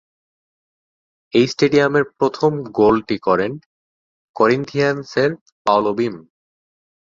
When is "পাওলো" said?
5.65-5.91